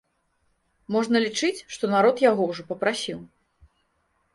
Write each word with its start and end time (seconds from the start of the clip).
Можна 0.95 1.21
лічыць, 1.25 1.63
што 1.75 1.93
народ 1.95 2.25
яго 2.29 2.51
ўжо 2.51 2.61
папрасіў. 2.75 3.19